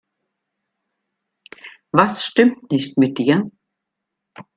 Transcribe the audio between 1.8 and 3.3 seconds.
Was stimmt nicht mit